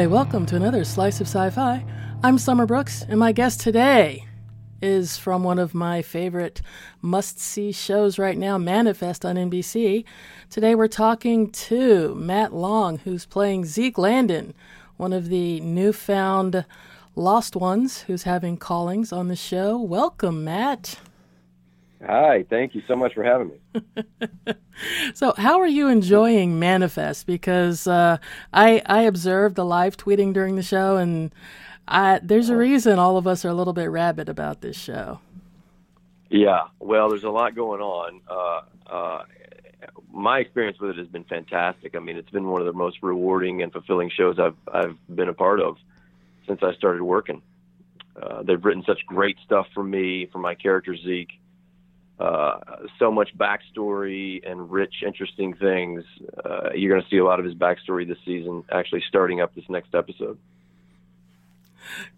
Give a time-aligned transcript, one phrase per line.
[0.00, 1.84] Hi, welcome to another Slice of Sci Fi.
[2.22, 4.26] I'm Summer Brooks, and my guest today
[4.80, 6.62] is from one of my favorite
[7.02, 10.06] must see shows right now, Manifest on NBC.
[10.48, 14.54] Today we're talking to Matt Long, who's playing Zeke Landon,
[14.96, 16.64] one of the newfound
[17.14, 19.76] lost ones who's having callings on the show.
[19.76, 20.98] Welcome, Matt.
[22.06, 24.54] Hi, thank you so much for having me.
[25.14, 27.26] so, how are you enjoying Manifest?
[27.26, 28.16] Because uh,
[28.54, 31.30] I I observed the live tweeting during the show, and
[31.86, 35.20] I, there's a reason all of us are a little bit rabid about this show.
[36.30, 38.20] Yeah, well, there's a lot going on.
[38.30, 39.24] Uh, uh,
[40.10, 41.94] my experience with it has been fantastic.
[41.94, 45.28] I mean, it's been one of the most rewarding and fulfilling shows I've I've been
[45.28, 45.76] a part of
[46.46, 47.42] since I started working.
[48.20, 51.39] Uh, they've written such great stuff for me, for my character Zeke
[52.20, 52.58] uh,
[52.98, 56.04] so much backstory and rich, interesting things.
[56.44, 59.54] Uh, you're going to see a lot of his backstory this season, actually starting up
[59.54, 60.38] this next episode.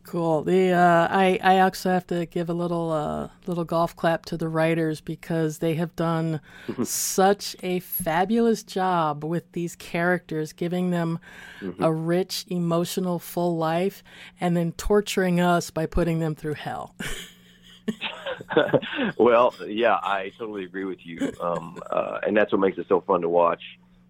[0.03, 0.43] Cool.
[0.43, 4.37] The uh, I I also have to give a little uh, little golf clap to
[4.37, 6.41] the writers because they have done
[6.83, 11.21] such a fabulous job with these characters, giving them
[11.61, 11.83] mm-hmm.
[11.83, 14.03] a rich, emotional, full life,
[14.41, 16.97] and then torturing us by putting them through hell.
[19.19, 23.01] well, yeah, I totally agree with you, um, uh, and that's what makes it so
[23.01, 23.63] fun to watch.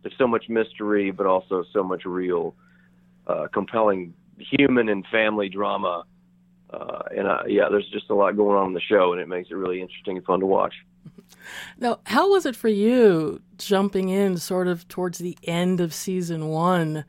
[0.02, 2.54] There's so much mystery, but also so much real,
[3.26, 6.04] uh, compelling human and family drama.
[6.70, 9.28] Uh, and uh, yeah, there's just a lot going on in the show, and it
[9.28, 10.74] makes it really interesting and fun to watch.
[11.78, 16.48] Now, how was it for you jumping in sort of towards the end of season
[16.48, 17.04] one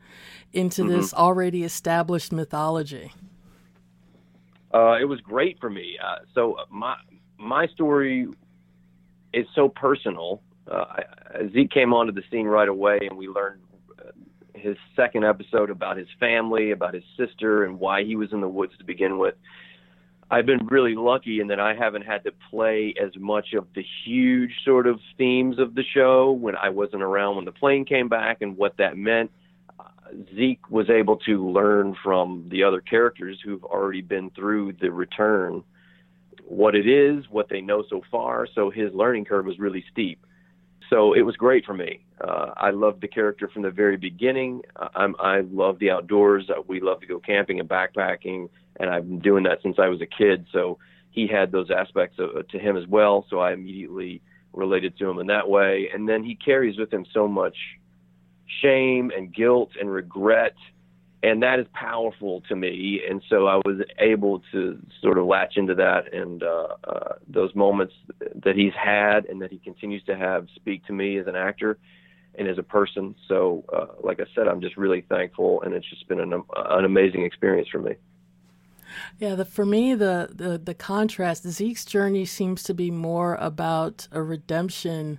[0.52, 0.92] into mm-hmm.
[0.92, 3.12] this already established mythology?
[4.74, 5.96] Uh, it was great for me.
[6.04, 6.96] Uh, so my
[7.38, 8.26] my story
[9.32, 10.42] is so personal.
[10.70, 10.84] Uh,
[11.52, 13.60] Zeke came onto the scene right away, and we learned
[13.98, 14.10] uh,
[14.54, 18.48] his second episode about his family, about his sister, and why he was in the
[18.48, 19.34] woods to begin with.
[20.30, 23.84] I've been really lucky in that I haven't had to play as much of the
[24.04, 28.08] huge sort of themes of the show when I wasn't around when the plane came
[28.08, 29.30] back and what that meant.
[30.34, 35.64] Zeke was able to learn from the other characters who've already been through the return
[36.46, 38.46] what it is, what they know so far.
[38.54, 40.24] So his learning curve was really steep.
[40.90, 42.04] So it was great for me.
[42.20, 44.62] Uh, I loved the character from the very beginning.
[44.94, 46.50] I'm, I love the outdoors.
[46.50, 49.88] Uh, we love to go camping and backpacking, and I've been doing that since I
[49.88, 50.46] was a kid.
[50.52, 50.78] So
[51.10, 53.26] he had those aspects of, uh, to him as well.
[53.30, 54.20] So I immediately
[54.52, 55.88] related to him in that way.
[55.92, 57.56] And then he carries with him so much
[58.62, 60.54] shame and guilt and regret
[61.22, 63.00] and that is powerful to me.
[63.08, 67.54] And so i was able to sort of latch into that and uh, uh, those
[67.54, 67.94] moments
[68.44, 71.78] that he's had and that he continues to have speak to me as an actor
[72.36, 73.14] and as a person.
[73.28, 76.84] So uh, like i said i'm just really thankful and it's just been an, an
[76.84, 77.94] amazing experience for me
[79.18, 84.08] yeah, the, for me, the, the, the contrast, Zeke's journey seems to be more about
[84.12, 85.18] a redemption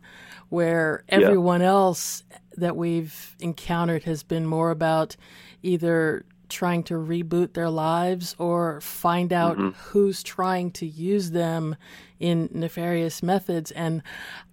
[0.50, 1.68] where everyone yeah.
[1.68, 2.24] else
[2.58, 5.16] that we've encountered has been more about
[5.64, 9.70] either trying to reboot their lives or find out mm-hmm.
[9.90, 11.76] who's trying to use them
[12.20, 13.72] in nefarious methods.
[13.72, 14.02] And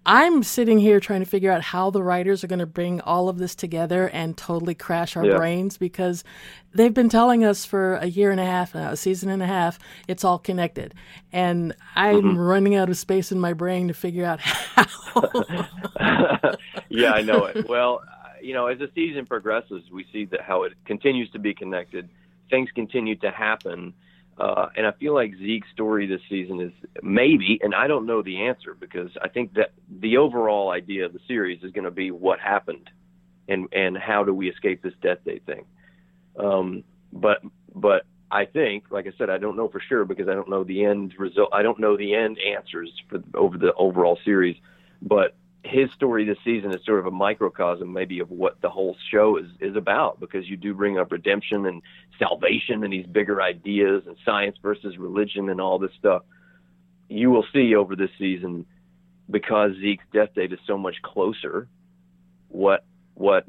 [0.05, 3.29] I'm sitting here trying to figure out how the writers are going to bring all
[3.29, 5.37] of this together and totally crash our yeah.
[5.37, 6.25] brains because
[6.75, 9.47] they've been telling us for a year and a half now, a season and a
[9.47, 9.79] half,
[10.09, 10.95] it's all connected.
[11.33, 12.39] And I'm mm-hmm.
[12.39, 14.87] running out of space in my brain to figure out how.
[16.89, 17.69] yeah, I know it.
[17.69, 18.03] Well,
[18.43, 22.09] you know, as the season progresses, we see that how it continues to be connected.
[22.51, 23.95] Things continue to happen.
[24.39, 28.23] Uh, and I feel like Zeke's story this season is maybe, and I don't know
[28.23, 31.91] the answer because I think that the overall idea of the series is going to
[31.91, 32.89] be what happened
[33.49, 35.65] and, and how do we escape this death day thing.
[36.39, 36.83] Um,
[37.13, 37.43] but,
[37.75, 40.65] but I think, like I said, I don't know for sure because I don't know
[40.65, 41.51] the end result.
[41.53, 44.57] I don't know the end answers for over the overall series,
[45.03, 48.97] but his story this season is sort of a microcosm maybe of what the whole
[49.11, 51.83] show is is about because you do bring up redemption and
[52.19, 56.23] salvation and these bigger ideas and science versus religion and all this stuff.
[57.09, 58.67] You will see over this season
[59.31, 61.69] because Zeke's death date is so much closer
[62.49, 63.47] what what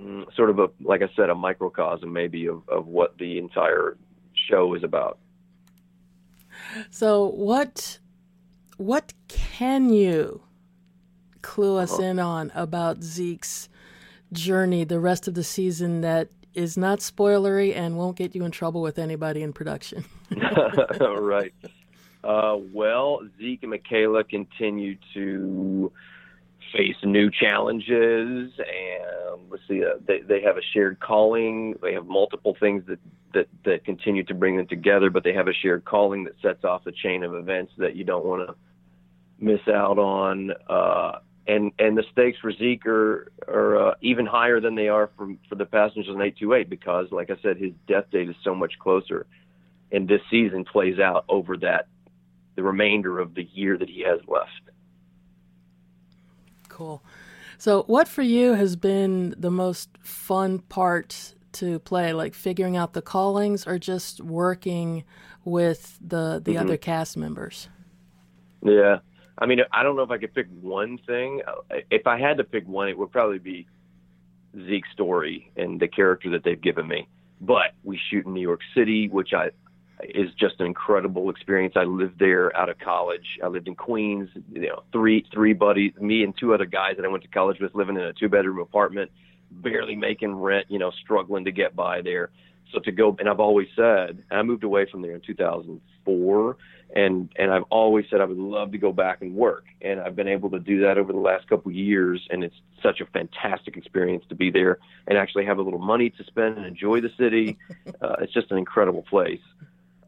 [0.00, 3.98] mm, sort of a like I said a microcosm maybe of of what the entire
[4.48, 5.18] show is about.
[6.90, 7.98] So what
[8.78, 10.42] what can you
[11.52, 12.02] clue us uh-huh.
[12.02, 13.68] in on about Zeke's
[14.32, 18.50] journey the rest of the season that is not spoilery and won't get you in
[18.50, 20.02] trouble with anybody in production.
[21.00, 21.52] right.
[22.24, 25.92] Uh, well, Zeke and Michaela continue to
[26.72, 32.06] face new challenges and let's see uh, they they have a shared calling they have
[32.06, 32.98] multiple things that
[33.34, 36.64] that that continue to bring them together but they have a shared calling that sets
[36.64, 38.54] off a chain of events that you don't want to
[39.38, 44.60] miss out on uh and and the stakes for Zeke are are uh, even higher
[44.60, 48.04] than they are for for the passengers on 828 because like I said his death
[48.10, 49.26] date is so much closer
[49.90, 51.86] and this season plays out over that
[52.54, 54.50] the remainder of the year that he has left
[56.72, 57.02] Cool.
[57.58, 62.12] So, what for you has been the most fun part to play?
[62.12, 65.04] Like figuring out the callings, or just working
[65.44, 66.64] with the the mm-hmm.
[66.64, 67.68] other cast members?
[68.64, 68.98] Yeah,
[69.42, 71.42] I mean, I don't know if I could pick one thing.
[71.90, 73.66] If I had to pick one, it would probably be
[74.68, 77.08] Zeke's story and the character that they've given me.
[77.40, 79.50] But we shoot in New York City, which I
[80.14, 81.74] is just an incredible experience.
[81.76, 83.40] I lived there out of college.
[83.42, 84.28] I lived in Queens.
[84.52, 87.58] You know, three three buddies, me and two other guys that I went to college
[87.58, 89.10] with, living in a two bedroom apartment,
[89.50, 90.66] barely making rent.
[90.68, 92.30] You know, struggling to get by there.
[92.72, 96.56] So to go, and I've always said, I moved away from there in 2004,
[96.94, 100.16] and and I've always said I would love to go back and work, and I've
[100.16, 103.06] been able to do that over the last couple of years, and it's such a
[103.06, 107.00] fantastic experience to be there and actually have a little money to spend and enjoy
[107.00, 107.58] the city.
[108.00, 109.40] Uh, it's just an incredible place.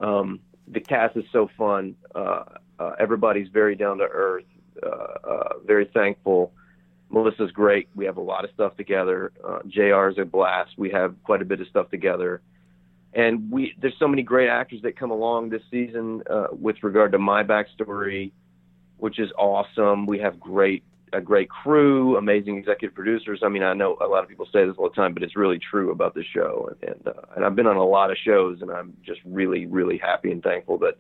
[0.01, 1.95] Um, the cast is so fun.
[2.15, 2.45] Uh,
[2.79, 4.45] uh, everybody's very down to earth,
[4.83, 6.53] uh, uh, very thankful.
[7.11, 7.89] Melissa's great.
[7.95, 9.33] We have a lot of stuff together.
[9.47, 10.11] Uh, J.R.
[10.11, 10.73] is a blast.
[10.77, 12.43] We have quite a bit of stuff together,
[13.15, 17.13] and we there's so many great actors that come along this season uh, with regard
[17.13, 18.33] to my backstory,
[18.97, 20.07] which is awesome.
[20.07, 20.83] We have great
[21.13, 23.41] a great crew, amazing executive producers.
[23.45, 25.37] I mean, I know a lot of people say this all the time, but it's
[25.37, 26.71] really true about this show.
[26.71, 29.67] And and, uh, and I've been on a lot of shows, and I'm just really,
[29.67, 30.99] really happy and thankful that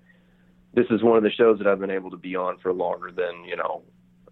[0.72, 3.10] this is one of the shows that I've been able to be on for longer
[3.10, 3.82] than you know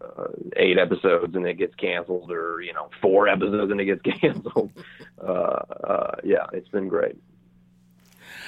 [0.01, 4.03] uh, eight episodes and it gets canceled, or you know four episodes and it gets
[4.21, 4.71] canceled.
[5.21, 7.17] uh, uh, yeah, it's been great.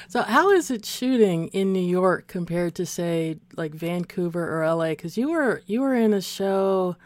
[0.08, 4.90] So, how is it shooting in New York compared to, say, like Vancouver or LA?
[4.90, 6.96] Because you were you were in a show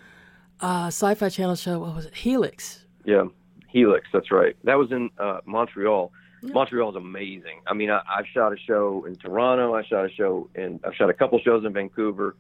[0.60, 1.78] uh, Sci-Fi Channel show.
[1.78, 2.14] What was it?
[2.14, 2.84] Helix.
[3.04, 3.24] Yeah,
[3.68, 4.06] Helix.
[4.12, 4.56] That's right.
[4.64, 6.12] That was in uh, Montreal.
[6.42, 6.52] Yeah.
[6.52, 7.60] Montreal is amazing.
[7.66, 9.74] I mean, I, I've shot a show in Toronto.
[9.74, 10.80] I shot a show in.
[10.84, 12.36] I've shot a couple shows in Vancouver,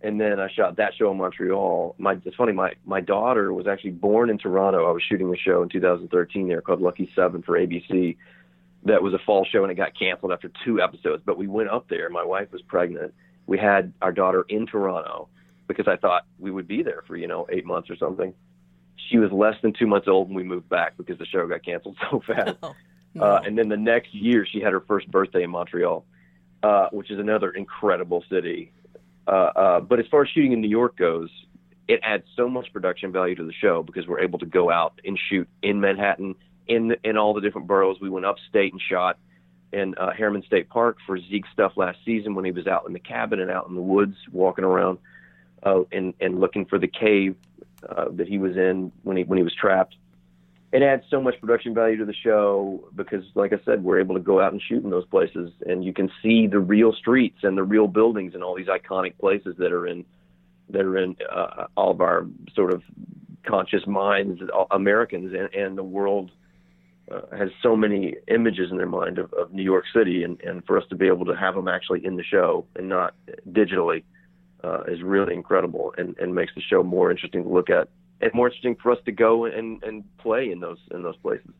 [0.00, 1.94] and then I shot that show in Montreal.
[1.98, 2.52] My it's funny.
[2.52, 4.88] My my daughter was actually born in Toronto.
[4.88, 8.16] I was shooting a show in 2013 there called Lucky Seven for ABC.
[8.84, 11.22] That was a fall show and it got canceled after two episodes.
[11.24, 12.08] But we went up there.
[12.08, 13.14] My wife was pregnant.
[13.46, 15.28] We had our daughter in Toronto
[15.68, 18.34] because I thought we would be there for, you know, eight months or something.
[19.08, 21.64] She was less than two months old when we moved back because the show got
[21.64, 22.56] canceled so fast.
[22.62, 22.74] Oh,
[23.14, 23.22] no.
[23.22, 26.04] uh, and then the next year, she had her first birthday in Montreal,
[26.62, 28.72] uh, which is another incredible city.
[29.26, 31.30] Uh, uh, but as far as shooting in New York goes,
[31.88, 35.00] it adds so much production value to the show because we're able to go out
[35.04, 36.36] and shoot in Manhattan,
[36.70, 37.98] in in all the different boroughs.
[38.00, 39.18] We went upstate and shot
[39.72, 42.92] in uh, Harriman State Park for Zeke stuff last season when he was out in
[42.92, 44.98] the cabin and out in the woods walking around
[45.64, 47.36] uh, and and looking for the cave
[47.88, 49.96] uh, that he was in when he when he was trapped.
[50.72, 54.14] It adds so much production value to the show because, like I said, we're able
[54.14, 57.38] to go out and shoot in those places, and you can see the real streets
[57.42, 60.04] and the real buildings and all these iconic places that are in
[60.68, 62.24] that are in uh, all of our
[62.54, 62.84] sort of
[63.42, 66.30] conscious minds, Americans, and, and the world
[67.10, 70.64] uh, has so many images in their mind of, of New York City, and, and
[70.66, 73.14] for us to be able to have them actually in the show and not
[73.50, 74.02] digitally
[74.62, 77.88] uh, is really incredible and, and makes the show more interesting to look at
[78.20, 81.50] and more interesting for us to go and, and play in those in those places.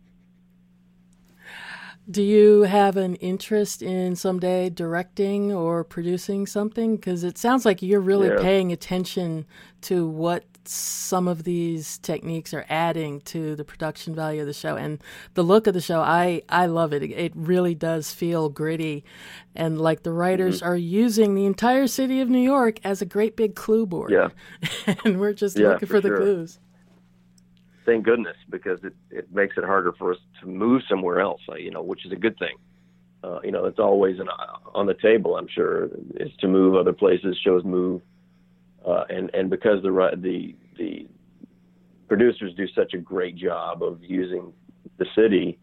[2.11, 6.97] Do you have an interest in someday directing or producing something?
[6.97, 8.41] Because it sounds like you're really yeah.
[8.41, 9.47] paying attention
[9.83, 14.77] to what some of these techniques are adding to the production value of the show
[14.77, 15.03] and
[15.35, 16.01] the look of the show.
[16.01, 17.03] I I love it.
[17.03, 19.05] It really does feel gritty,
[19.55, 20.69] and like the writers mm-hmm.
[20.69, 24.11] are using the entire city of New York as a great big clue board.
[24.11, 24.29] Yeah,
[25.05, 26.59] and we're just yeah, looking for, for the clues.
[27.87, 31.41] Thank goodness, because it, it makes it harder for us to move somewhere else.
[31.59, 32.57] You know, which is a good thing.
[33.23, 34.29] Uh, you know, it's always an,
[34.75, 35.37] on the table.
[35.37, 37.39] I'm sure is to move other places.
[37.45, 38.01] Shows move
[38.87, 41.07] uh, and and because the the the
[42.09, 44.53] producers do such a great job of using
[44.99, 45.59] the city,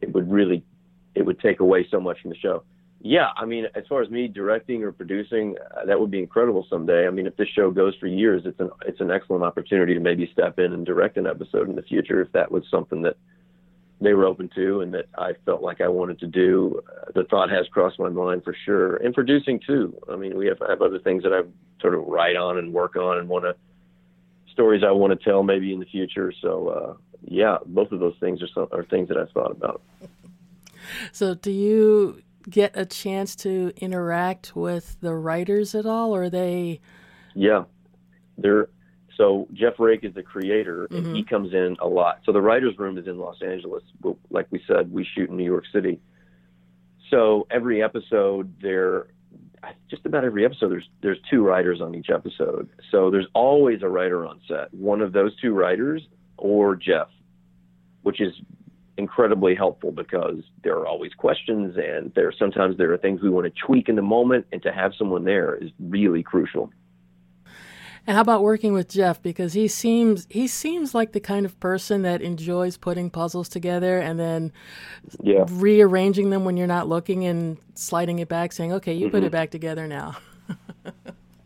[0.00, 0.64] it would really
[1.14, 2.62] it would take away so much from the show.
[3.02, 6.66] Yeah, I mean, as far as me directing or producing, uh, that would be incredible
[6.68, 7.06] someday.
[7.06, 10.00] I mean, if this show goes for years, it's an it's an excellent opportunity to
[10.00, 13.16] maybe step in and direct an episode in the future if that was something that
[14.00, 16.80] they were open to and that I felt like I wanted to do.
[16.88, 19.96] Uh, the thought has crossed my mind for sure, and producing too.
[20.10, 21.42] I mean, we have I have other things that I
[21.80, 23.54] sort of write on and work on and want to
[24.52, 26.32] stories I want to tell maybe in the future.
[26.40, 29.82] So uh, yeah, both of those things are are things that I've thought about.
[31.12, 36.30] So do you get a chance to interact with the writers at all, or are
[36.30, 36.80] they?
[37.34, 37.64] Yeah,
[38.38, 38.68] they're
[39.20, 41.14] so Jeff Rake is the creator, and mm-hmm.
[41.14, 42.20] he comes in a lot.
[42.24, 43.82] So the writers' room is in Los Angeles.
[44.00, 46.00] But like we said, we shoot in New York City.
[47.10, 49.08] So every episode, there,
[49.90, 52.70] just about every episode, there's there's two writers on each episode.
[52.90, 54.72] So there's always a writer on set.
[54.72, 56.00] One of those two writers
[56.38, 57.08] or Jeff,
[58.00, 58.32] which is
[58.96, 63.54] incredibly helpful because there are always questions, and there sometimes there are things we want
[63.54, 66.72] to tweak in the moment, and to have someone there is really crucial.
[68.06, 69.22] And how about working with Jeff?
[69.22, 73.98] Because he seems he seems like the kind of person that enjoys putting puzzles together
[73.98, 74.52] and then
[75.22, 75.44] yeah.
[75.48, 79.16] rearranging them when you're not looking and sliding it back, saying, "Okay, you mm-hmm.
[79.16, 80.16] put it back together now."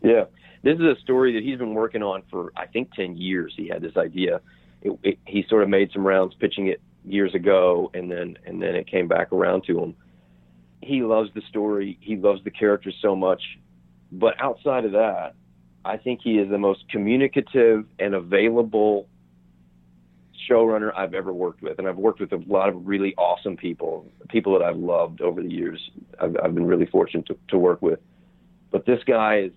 [0.01, 0.25] yeah,
[0.63, 3.53] this is a story that he's been working on for I think ten years.
[3.55, 4.41] He had this idea.
[4.81, 8.61] It, it, he sort of made some rounds pitching it years ago, and then and
[8.61, 9.95] then it came back around to him.
[10.81, 11.97] He loves the story.
[12.01, 13.41] He loves the characters so much.
[14.11, 15.33] But outside of that,
[15.85, 19.07] I think he is the most communicative and available
[20.49, 24.11] showrunner I've ever worked with, and I've worked with a lot of really awesome people,
[24.29, 25.79] people that I've loved over the years.
[26.19, 27.99] I've, I've been really fortunate to, to work with.
[28.71, 29.51] But this guy is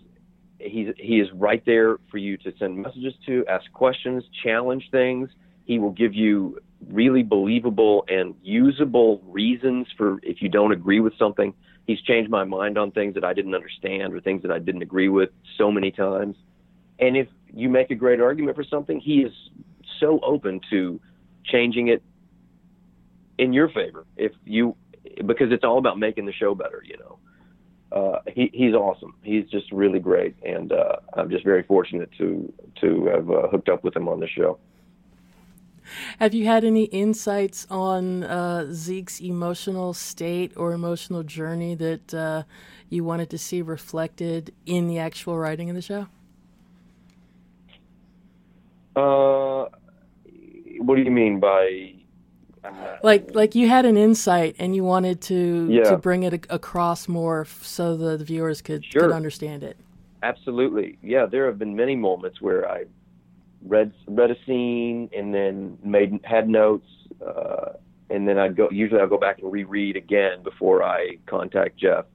[0.58, 5.30] he's he is right there for you to send messages to, ask questions, challenge things.
[5.64, 11.16] He will give you really believable and usable reasons for if you don't agree with
[11.18, 11.54] something
[11.88, 14.82] he's changed my mind on things that I didn't understand or things that I didn't
[14.82, 16.36] agree with so many times.
[17.00, 19.32] And if you make a great argument for something, he is
[19.98, 21.00] so open to
[21.44, 22.02] changing it
[23.38, 24.06] in your favor.
[24.16, 24.76] If you,
[25.24, 27.18] because it's all about making the show better, you know.
[27.90, 29.14] Uh, he, he's awesome.
[29.22, 32.52] He's just really great, and uh, I'm just very fortunate to
[32.82, 34.58] to have uh, hooked up with him on the show.
[36.18, 42.42] Have you had any insights on uh, Zeke's emotional state or emotional journey that uh,
[42.88, 46.06] you wanted to see reflected in the actual writing of the show?
[48.96, 49.68] Uh,
[50.80, 51.94] what do you mean by?
[52.64, 55.84] Uh, like, like you had an insight and you wanted to yeah.
[55.84, 59.02] to bring it a- across more so the, the viewers could sure.
[59.02, 59.76] could understand it.
[60.22, 61.26] Absolutely, yeah.
[61.26, 62.86] There have been many moments where I
[63.66, 66.86] read read a scene and then made had notes
[67.26, 67.72] uh,
[68.10, 72.06] and then I'd go usually I'll go back and reread again before I contact Jeff.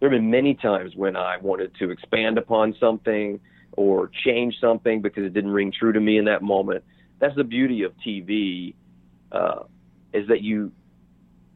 [0.00, 3.40] There have been many times when I wanted to expand upon something
[3.72, 6.84] or change something because it didn't ring true to me in that moment.
[7.18, 8.74] That's the beauty of TV,
[9.32, 9.64] uh,
[10.12, 10.72] is that you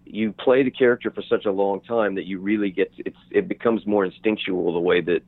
[0.05, 3.17] you play the character for such a long time that you really get to, it's
[3.31, 5.23] it becomes more instinctual the way that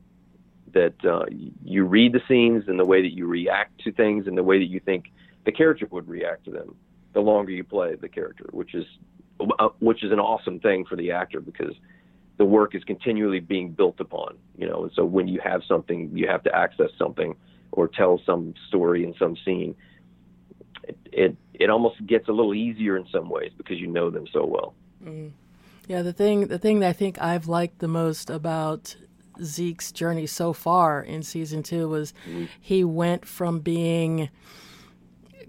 [0.75, 1.25] that uh,
[1.63, 4.59] you read the scenes and the way that you react to things and the way
[4.59, 5.05] that you think
[5.45, 6.75] the character would react to them
[7.13, 8.85] the longer you play the character, which is
[9.39, 11.73] uh, which is an awesome thing for the actor because
[12.37, 14.83] the work is continually being built upon, you know.
[14.83, 17.35] And so when you have something, you have to access something
[17.71, 19.75] or tell some story in some scene.
[20.83, 24.27] It it, it almost gets a little easier in some ways because you know them
[24.31, 24.73] so well.
[25.03, 25.31] Mm.
[25.87, 28.97] Yeah, the thing the thing that I think I've liked the most about
[29.43, 32.45] Zeke's journey so far in season two was mm-hmm.
[32.59, 34.29] he went from being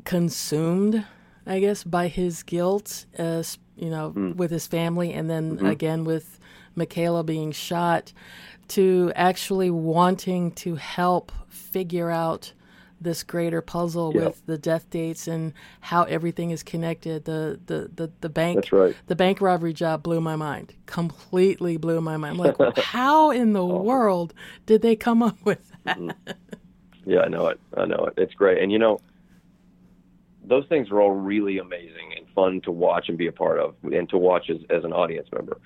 [0.05, 1.05] consumed,
[1.47, 4.37] I guess, by his guilt, as you know, mm-hmm.
[4.37, 5.67] with his family, and then mm-hmm.
[5.67, 6.39] again with
[6.75, 8.13] Michaela being shot,
[8.69, 12.53] to actually wanting to help figure out
[13.01, 14.25] this greater puzzle yep.
[14.25, 17.25] with the death dates and how everything is connected.
[17.25, 18.97] The the the, the bank That's right.
[19.07, 20.75] the bank robbery job blew my mind.
[20.87, 22.39] Completely blew my mind.
[22.39, 24.35] Like, how in the world
[24.65, 25.99] did they come up with that?
[25.99, 26.31] Mm-hmm.
[27.05, 27.61] Yeah, I know it.
[27.77, 28.15] I know it.
[28.17, 28.63] It's great.
[28.63, 28.99] And you know,
[30.45, 33.75] those things are all really amazing and fun to watch and be a part of
[33.83, 35.59] and to watch as, as an audience member.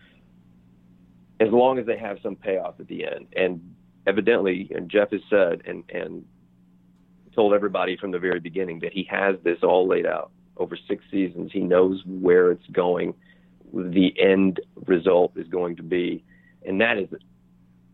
[1.39, 3.29] As long as they have some payoff at the end.
[3.35, 3.75] And
[4.07, 6.25] evidently, and Jeff has said, and, and
[7.41, 11.03] told everybody from the very beginning that he has this all laid out over six
[11.11, 11.51] seasons.
[11.51, 13.15] He knows where it's going,
[13.73, 16.23] the end result is going to be,
[16.67, 17.09] and that is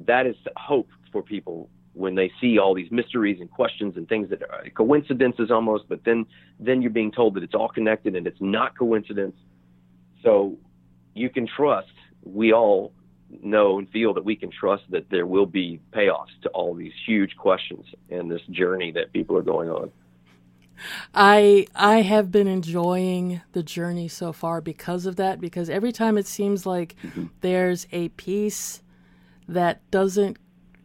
[0.01, 4.29] that is hope for people when they see all these mysteries and questions and things
[4.31, 6.27] that are coincidences almost, but then
[6.59, 9.37] then you're being told that it's all connected and it's not coincidence.
[10.25, 10.59] So
[11.15, 11.97] you can trust.
[12.25, 12.93] We all
[13.43, 16.93] know and feel that we can trust that there will be payoffs to all these
[17.07, 19.91] huge questions and this journey that people are going on.
[21.15, 26.19] I I have been enjoying the journey so far because of that because every time
[26.19, 27.27] it seems like mm-hmm.
[27.41, 28.83] there's a piece
[29.49, 30.37] that doesn't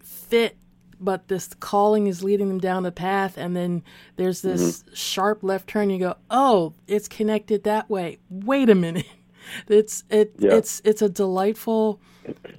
[0.01, 0.57] fit
[1.01, 3.83] but this calling is leading them down the path, and then
[4.17, 4.93] there's this mm-hmm.
[4.93, 5.89] sharp left turn.
[5.89, 8.19] You go, oh, it's connected that way.
[8.29, 9.07] Wait a minute.
[9.67, 10.55] It's it yeah.
[10.55, 11.99] it's it's a delightful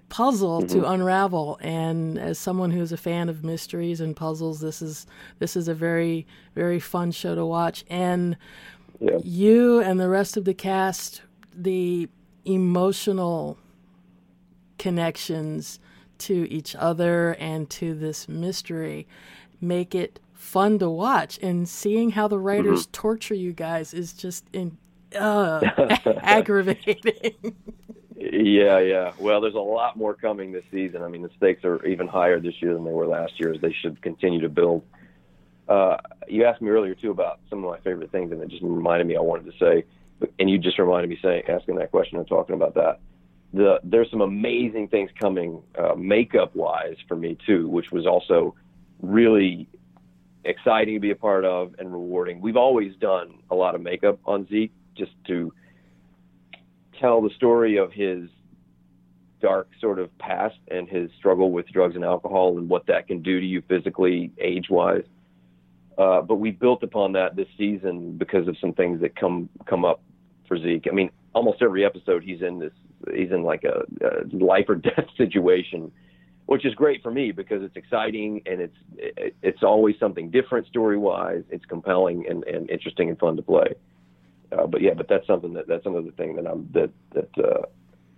[0.09, 0.81] puzzle mm-hmm.
[0.81, 5.07] to unravel and as someone who's a fan of mysteries and puzzles this is
[5.39, 8.37] this is a very very fun show to watch and
[9.01, 9.19] yeah.
[9.23, 11.23] you and the rest of the cast
[11.55, 12.09] the
[12.45, 13.57] emotional
[14.79, 15.79] connections
[16.19, 19.07] to each other and to this mystery
[19.61, 22.93] make it fun to watch and seeing how the writers mm-hmm.
[22.93, 24.77] torture you guys is just in
[25.17, 25.61] uh,
[26.23, 27.55] aggravating.
[28.17, 29.13] Yeah yeah.
[29.19, 31.03] Well there's a lot more coming this season.
[31.03, 33.61] I mean the stakes are even higher this year than they were last year as
[33.61, 34.85] they should continue to build.
[35.69, 35.97] Uh,
[36.29, 39.07] you asked me earlier too about some of my favorite things and it just reminded
[39.07, 39.85] me i wanted to say
[40.39, 43.01] and you just reminded me saying asking that question and talking about that.
[43.53, 48.55] The there's some amazing things coming uh, makeup wise for me too, which was also
[49.01, 49.69] really
[50.45, 52.41] exciting to be a part of and rewarding.
[52.41, 55.53] We've always done a lot of makeup on Zeke just to
[57.01, 58.29] tell the story of his
[59.41, 63.21] dark sort of past and his struggle with drugs and alcohol and what that can
[63.23, 65.05] do to you physically, age wise.
[65.99, 69.85] Uh, but we built upon that this season because of some things that come come
[69.85, 70.01] up
[70.49, 70.87] for Zeke.
[70.91, 72.73] I mean, almost every episode he's in this
[73.15, 75.93] he's in like a, a life or death situation,
[76.47, 80.67] which is great for me because it's exciting and it's it, it's always something different
[80.69, 81.43] story wise.
[81.51, 83.75] It's compelling and, and interesting and fun to play.
[84.53, 87.63] Uh, but yeah, but that's something that that's another thing that I'm that that uh,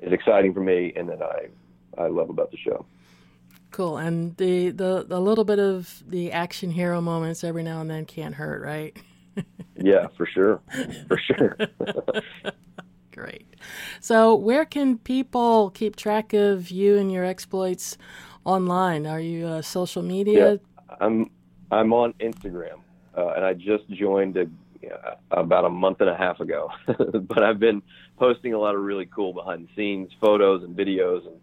[0.01, 1.49] is exciting for me and that I
[1.97, 2.85] I love about the show.
[3.71, 7.91] Cool, and the the the little bit of the action hero moments every now and
[7.91, 8.97] then can't hurt, right?
[9.77, 10.61] yeah, for sure,
[11.09, 11.57] for sure.
[13.13, 13.47] Great.
[14.01, 17.97] So, where can people keep track of you and your exploits
[18.45, 19.07] online?
[19.07, 20.53] Are you uh, social media?
[20.53, 21.31] Yeah, I'm
[21.71, 22.81] I'm on Instagram,
[23.17, 24.47] uh, and I just joined a,
[25.31, 26.71] about a month and a half ago.
[26.87, 27.83] but I've been
[28.19, 31.37] posting a lot of really cool behind the scenes photos and videos, and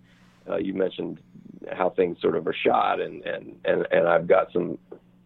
[0.50, 1.20] uh, you mentioned
[1.72, 4.78] how things sort of are shot, and and and and I've got some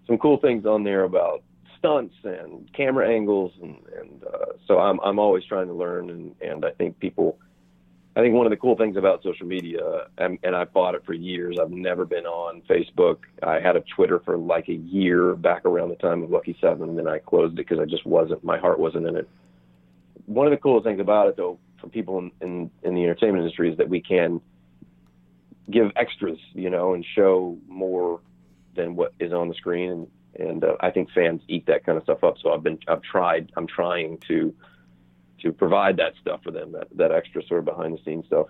[0.07, 1.43] some cool things on there about
[1.77, 6.35] stunts and camera angles, and, and uh, so I'm I'm always trying to learn, and
[6.41, 7.37] and I think people.
[8.15, 11.03] I think one of the cool things about social media, and, and I fought it
[11.05, 11.57] for years.
[11.61, 13.17] I've never been on Facebook.
[13.43, 16.89] I had a Twitter for like a year back around the time of Lucky Seven,
[16.89, 18.41] and then I closed it because I just wasn't.
[18.41, 19.29] My heart wasn't in it.
[20.27, 23.43] One of the coolest things about it, though, for people in, in, in the entertainment
[23.43, 24.39] industry, is that we can
[25.69, 28.21] give extras, you know, and show more
[28.75, 29.91] than what is on the screen.
[29.91, 32.37] And and uh, I think fans eat that kind of stuff up.
[32.41, 34.53] So I've been I've tried I'm trying to
[35.45, 38.47] to provide that stuff for them that that extra sort of behind the scenes stuff.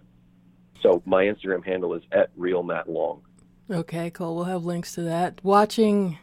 [0.81, 3.21] So my Instagram handle is at real Matt Long.
[3.69, 4.35] Okay, cool.
[4.35, 5.41] We'll have links to that.
[5.43, 6.17] Watching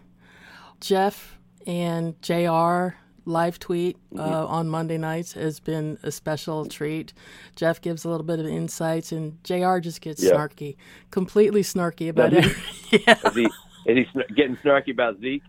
[0.80, 2.96] Jeff and J.R.
[3.24, 4.52] live tweet uh, mm-hmm.
[4.52, 7.12] on Monday nights has been a special treat.
[7.54, 9.80] Jeff gives a little bit of insights, and J.R.
[9.80, 10.32] just gets yeah.
[10.32, 10.76] snarky,
[11.11, 12.56] completely snarky about it.
[13.06, 13.48] yeah.
[13.85, 15.42] Is he sn- getting snarky about Zeke?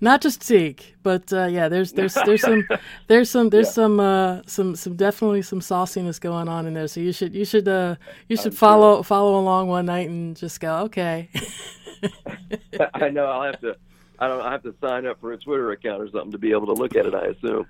[0.00, 2.66] Not just Zeke, but uh, yeah, there's there's there's some
[3.08, 3.72] there's some there's yeah.
[3.72, 6.88] some uh, some some definitely some sauciness going on in there.
[6.88, 7.96] So you should you should uh,
[8.28, 9.04] you should I'm follow sure.
[9.04, 11.28] follow along one night and just go okay.
[12.94, 13.76] I know I'll have to.
[14.18, 14.40] I don't.
[14.40, 16.74] I have to sign up for a Twitter account or something to be able to
[16.74, 17.14] look at it.
[17.14, 17.66] I assume.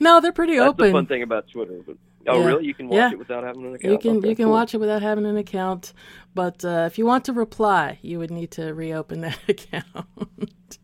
[0.00, 0.86] No, they're pretty That's open.
[0.86, 1.80] the fun thing about Twitter.
[1.86, 1.96] But
[2.28, 2.46] Oh, yeah.
[2.46, 2.66] really?
[2.66, 3.10] You can watch yeah.
[3.12, 3.92] it without having an account.
[3.92, 4.52] You can okay, you can cool.
[4.52, 5.92] watch it without having an account,
[6.34, 10.06] but uh, if you want to reply, you would need to reopen that account.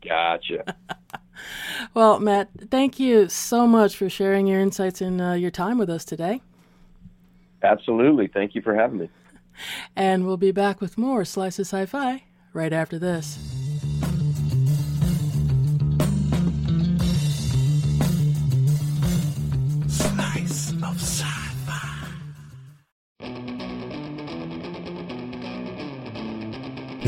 [0.03, 0.77] gotcha.
[1.95, 5.91] well, Matt, thank you so much for sharing your insights and uh, your time with
[5.91, 6.43] us today.
[7.63, 8.29] Absolutely.
[8.29, 9.11] Thank you for having me.
[9.97, 13.58] And we'll be back with more Slices Sci-Fi right after this.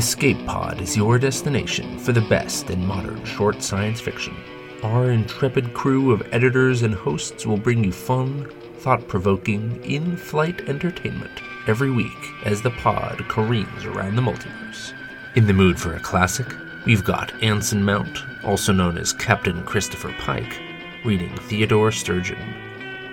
[0.01, 4.35] Escape Pod is your destination for the best in modern short science fiction.
[4.81, 10.67] Our intrepid crew of editors and hosts will bring you fun, thought provoking, in flight
[10.67, 14.91] entertainment every week as the pod careens around the multiverse.
[15.35, 16.47] In the mood for a classic,
[16.87, 20.59] we've got Anson Mount, also known as Captain Christopher Pike,
[21.05, 22.39] reading Theodore Sturgeon.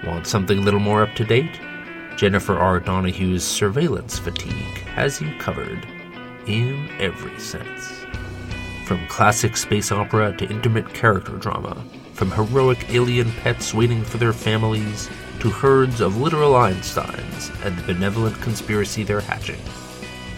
[0.07, 1.61] Want something a little more up to date?
[2.17, 2.81] Jennifer R.
[2.81, 5.87] Donohue's Surveillance Fatigue has you covered
[6.49, 8.05] in every sense.
[8.87, 11.85] From classic space opera to intimate character drama,
[12.15, 17.93] from heroic alien pets waiting for their families to herds of literal Einsteins and the
[17.93, 19.61] benevolent conspiracy they're hatching.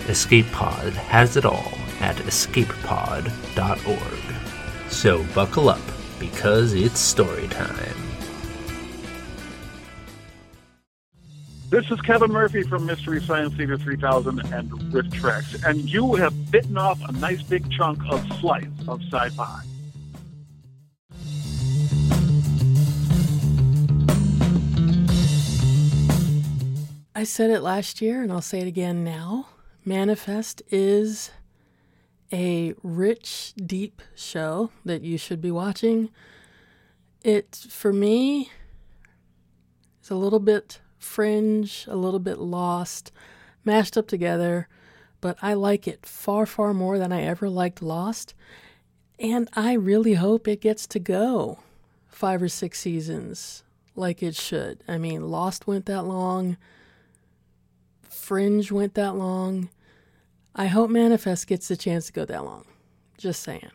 [0.09, 3.31] Escape Pod has it all at escapepod.org.
[4.91, 5.81] So buckle up,
[6.19, 8.00] because it's story time.
[11.71, 16.77] This is Kevin Murphy from Mystery Science Theater 3000 and RiffTrax, and you have bitten
[16.77, 19.63] off a nice big chunk of slice of sci-fi.
[27.15, 29.47] I said it last year and I'll say it again now.
[29.85, 31.31] Manifest is
[32.33, 36.11] a rich, deep show that you should be watching.
[37.23, 38.51] It, for me,
[40.03, 43.11] is a little bit fringe, a little bit lost,
[43.65, 44.69] mashed up together,
[45.21, 48.35] but I like it far, far more than I ever liked Lost.
[49.19, 51.59] And I really hope it gets to go
[52.09, 54.83] five or six seasons like it should.
[54.89, 56.57] I mean, Lost went that long.
[58.03, 59.69] Fringe went that long.
[60.55, 62.65] I hope Manifest gets the chance to go that long.
[63.19, 63.71] Just saying.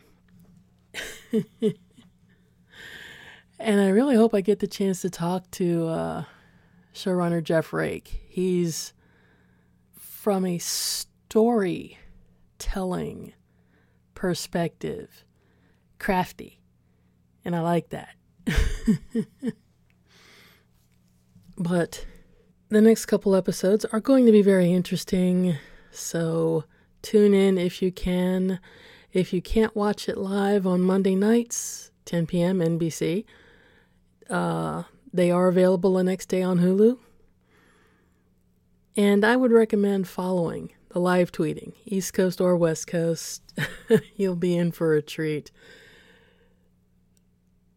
[3.59, 6.23] and I really hope I get the chance to talk to uh,
[6.95, 8.23] showrunner Jeff Rake.
[8.27, 8.93] He's
[9.99, 13.33] from a storytelling
[14.15, 15.23] perspective,
[15.99, 16.59] crafty.
[17.43, 18.15] And I like that.
[21.57, 22.05] but
[22.69, 25.57] the next couple episodes are going to be very interesting,
[25.91, 26.63] so
[27.01, 28.59] tune in if you can.
[29.13, 32.59] If you can't watch it live on Monday nights, 10 p.m.
[32.59, 33.25] NBC,
[34.29, 34.83] uh,
[35.15, 36.97] they are available the next day on Hulu.
[38.97, 43.41] And I would recommend following the live tweeting, East Coast or West Coast.
[44.15, 45.51] You'll be in for a treat.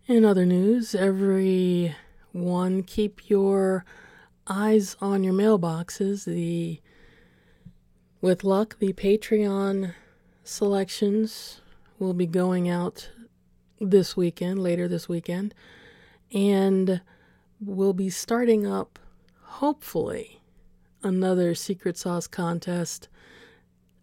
[0.06, 1.94] In other news, everyone
[2.86, 3.84] keep your
[4.46, 6.24] eyes on your mailboxes.
[6.24, 6.80] The
[8.20, 9.94] with luck, the Patreon
[10.42, 11.60] selections
[12.00, 13.10] will be going out
[13.80, 15.54] this weekend, later this weekend,
[16.32, 17.00] and
[17.60, 18.98] we'll be starting up
[19.42, 20.40] hopefully
[21.02, 23.08] another secret sauce contest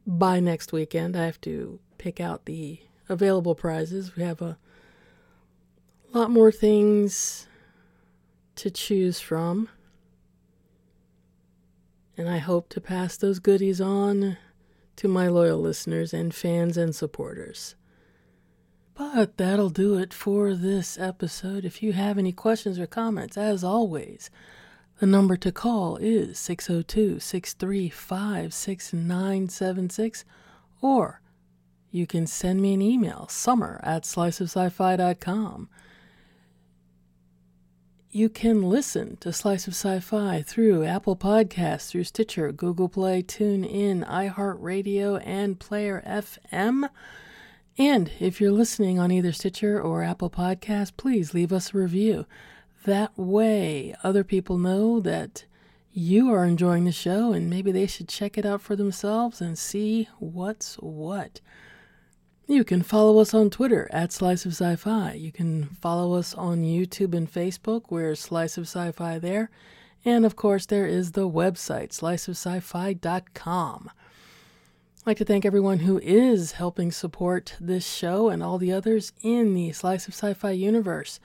[0.05, 1.15] by next weekend.
[1.15, 4.15] I have to pick out the available prizes.
[4.15, 4.57] We have a
[6.13, 7.47] lot more things
[8.55, 9.69] to choose from
[12.17, 14.37] and I hope to pass those goodies on
[14.97, 17.75] to my loyal listeners and fans and supporters.
[18.95, 21.65] But that'll do it for this episode.
[21.65, 24.29] If you have any questions or comments, as always,
[24.99, 30.25] the number to call is 602 635 6976,
[30.81, 31.21] or
[31.91, 35.69] you can send me an email, summer at sliceofsci-fi.com.
[38.11, 43.21] You can listen to Slice of Sci Fi through Apple Podcasts, through Stitcher, Google Play,
[43.21, 46.89] TuneIn, iHeartRadio, and Player FM.
[47.77, 52.25] And if you're listening on either Stitcher or Apple Podcasts, please leave us a review.
[52.85, 55.45] That way, other people know that
[55.91, 59.57] you are enjoying the show and maybe they should check it out for themselves and
[59.57, 61.41] see what's what.
[62.47, 65.13] You can follow us on Twitter at Slice of Sci-Fi.
[65.13, 67.85] You can follow us on YouTube and Facebook.
[67.89, 69.49] We're Slice of Sci-Fi there.
[70.05, 73.91] And of course, there is the website, sliceofsci-fi.com.
[75.05, 79.53] Like to thank everyone who is helping support this show and all the others in
[79.53, 81.19] the Slice of Sci-Fi universe.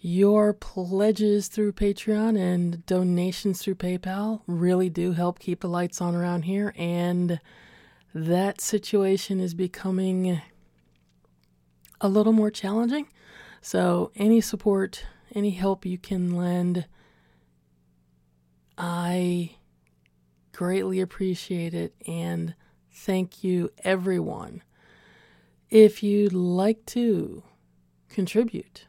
[0.00, 6.14] Your pledges through Patreon and donations through PayPal really do help keep the lights on
[6.14, 7.38] around here and
[8.14, 10.40] that situation is becoming
[12.00, 13.08] a little more challenging.
[13.60, 16.86] So, any support, any help you can lend,
[18.78, 19.56] I
[20.54, 22.54] greatly appreciate it and
[22.92, 24.62] thank you, everyone.
[25.68, 27.42] If you'd like to
[28.08, 28.86] contribute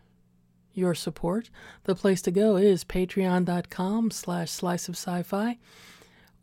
[0.74, 1.50] your support,
[1.86, 5.58] the place to go is patreon.com slash slice of sci-fi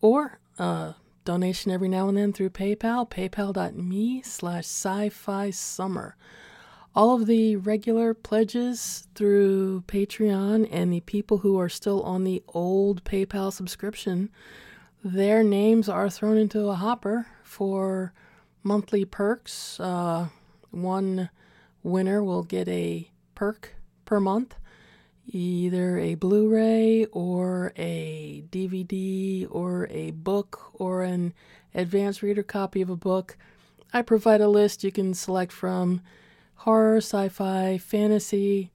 [0.01, 6.17] or uh, donation every now and then through PayPal, paypal.me slash sci-fi summer.
[6.95, 12.43] All of the regular pledges through Patreon and the people who are still on the
[12.49, 14.29] old PayPal subscription,
[15.05, 18.13] their names are thrown into a hopper for
[18.63, 19.79] monthly perks.
[19.81, 20.29] Uh,
[20.71, 21.31] one
[21.83, 24.55] winner will get a perk per month
[25.27, 31.33] either a Blu ray or a DVD or a book or an
[31.75, 33.37] advanced reader copy of a book.
[33.93, 36.01] I provide a list you can select from
[36.57, 38.73] horror, sci fi, fantasy,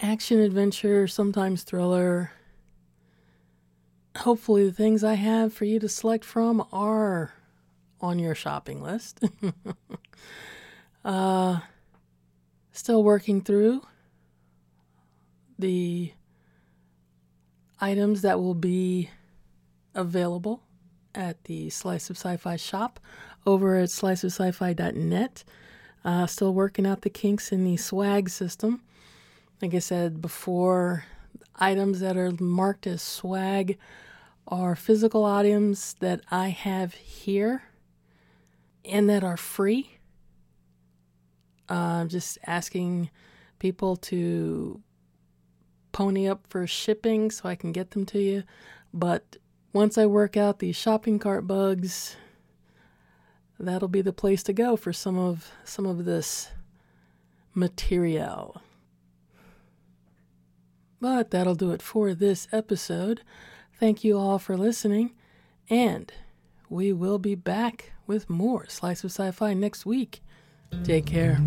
[0.00, 2.32] action adventure, sometimes thriller.
[4.18, 7.32] Hopefully, the things I have for you to select from are
[8.00, 9.20] on your shopping list.
[11.04, 11.60] uh,
[12.72, 13.82] still working through
[15.58, 16.12] the
[17.80, 19.10] items that will be
[19.94, 20.62] available
[21.14, 23.00] at the Slice of Sci-Fi shop
[23.46, 25.44] over at sliceofsci-fi.net.
[26.04, 28.82] Uh, still working out the kinks in the swag system.
[29.60, 31.04] Like I said before,
[31.56, 33.78] items that are marked as swag
[34.48, 37.64] are physical items that I have here
[38.84, 39.98] and that are free.
[41.68, 43.10] I'm uh, just asking
[43.58, 44.80] people to
[45.90, 48.44] pony up for shipping so I can get them to you.
[48.94, 49.36] But
[49.72, 52.16] once I work out these shopping cart bugs,
[53.58, 56.50] that'll be the place to go for some of some of this
[57.54, 58.60] material.
[61.00, 63.22] But that'll do it for this episode.
[63.78, 65.12] Thank you all for listening,
[65.68, 66.12] and
[66.70, 70.22] we will be back with more Slice of Sci Fi next week.
[70.84, 71.38] Take care.